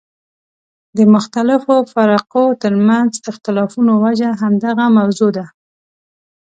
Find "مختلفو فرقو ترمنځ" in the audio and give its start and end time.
1.15-3.11